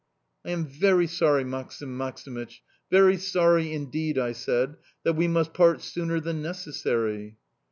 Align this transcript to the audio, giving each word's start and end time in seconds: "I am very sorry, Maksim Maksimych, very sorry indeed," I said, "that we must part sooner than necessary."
"I 0.43 0.49
am 0.49 0.65
very 0.65 1.05
sorry, 1.05 1.43
Maksim 1.43 1.95
Maksimych, 1.95 2.61
very 2.89 3.17
sorry 3.17 3.71
indeed," 3.71 4.17
I 4.17 4.31
said, 4.31 4.77
"that 5.03 5.13
we 5.13 5.27
must 5.27 5.53
part 5.53 5.83
sooner 5.83 6.19
than 6.19 6.41
necessary." 6.41 7.37